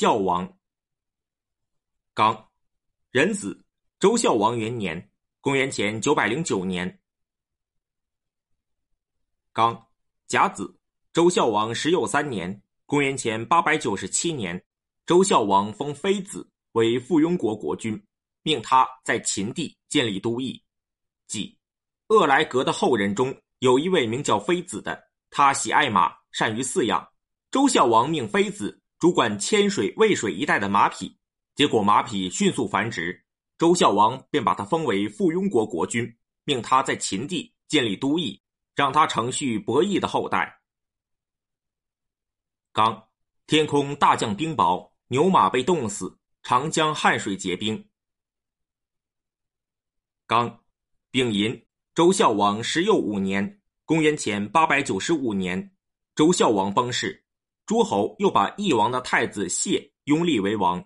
[0.00, 0.50] 孝王。
[2.14, 2.48] 刚，
[3.10, 3.62] 壬子，
[3.98, 5.10] 周孝王元年，
[5.42, 6.98] 公元前九百零九年。
[9.52, 9.88] 刚，
[10.26, 10.74] 甲子，
[11.12, 14.64] 周孝王十有三年，公元前八百九十七年，
[15.04, 18.02] 周孝王封妃子为附庸国国君，
[18.40, 20.64] 命他在秦地建立都邑。
[21.26, 21.54] 即，
[22.06, 27.06] 鄂来格的后人中有一位名叫妃子的，他喜爱马，善于饲养。
[27.50, 31.16] 周孝王命妃子主管千水、渭水一带的马匹，
[31.56, 33.24] 结果马匹迅速繁殖，
[33.58, 38.40] 周孝王便把他封为附庸国国君，命他在秦地建立都邑。
[38.76, 40.62] 让他承续伯益的后代。
[42.72, 43.08] 刚，
[43.46, 47.86] 天空大降冰雹，牛马被冻死，长江汉水结冰。
[50.26, 50.62] 刚，
[51.10, 55.76] 丙寅，周孝王十又五年，公元前八百九十五年，
[56.14, 57.22] 周孝王崩逝，
[57.70, 60.84] 诸侯又把翼王的太子谢拥立为王。